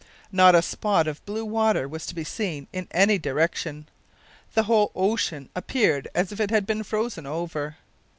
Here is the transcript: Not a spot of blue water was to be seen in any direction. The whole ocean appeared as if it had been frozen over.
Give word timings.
Not 0.31 0.55
a 0.55 0.63
spot 0.63 1.07
of 1.07 1.23
blue 1.27 1.45
water 1.45 1.87
was 1.87 2.07
to 2.07 2.15
be 2.15 2.23
seen 2.23 2.67
in 2.73 2.87
any 2.89 3.19
direction. 3.19 3.87
The 4.55 4.63
whole 4.63 4.91
ocean 4.95 5.49
appeared 5.55 6.07
as 6.15 6.31
if 6.31 6.39
it 6.39 6.49
had 6.49 6.65
been 6.65 6.81
frozen 6.81 7.27
over. 7.27 7.77